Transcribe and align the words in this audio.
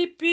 pipi 0.00 0.29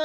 Ah, 0.00 0.04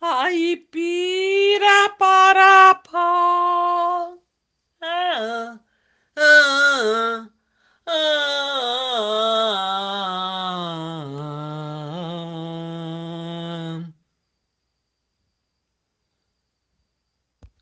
ai, 0.00 0.56
pira 0.70 1.90
para. 1.98 2.46
Ah, 2.92 4.16
ah, 4.82 5.60
ah. 6.16 7.28
ah. 7.86 8.25